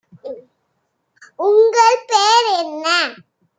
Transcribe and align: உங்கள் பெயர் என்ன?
உங்கள் 1.39 1.99
பெயர் 2.07 2.49
என்ன? 2.59 2.87